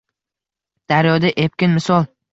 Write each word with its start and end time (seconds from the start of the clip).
Daryoda 0.93 1.33
epkin 1.45 1.77
misol; 1.79 2.13